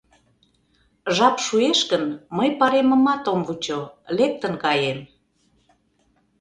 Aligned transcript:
—Жап 1.15 1.35
шуэш 1.45 1.79
гын, 1.91 2.05
мый 2.37 2.49
пареммымат 2.59 3.23
ом 3.33 3.39
вучо, 3.47 3.79
лектын 4.17 4.53
каем. 4.63 4.99